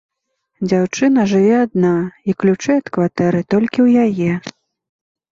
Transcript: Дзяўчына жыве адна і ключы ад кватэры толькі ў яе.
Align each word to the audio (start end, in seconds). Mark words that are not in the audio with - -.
Дзяўчына 0.69 1.25
жыве 1.31 1.51
адна 1.65 1.91
і 2.33 2.33
ключы 2.43 2.71
ад 2.83 2.89
кватэры 2.95 3.41
толькі 3.55 3.79
ў 3.83 4.07
яе. 4.07 4.33